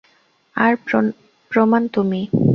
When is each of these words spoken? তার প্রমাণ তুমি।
তার 0.55 0.73
প্রমাণ 1.51 1.81
তুমি। 1.87 2.21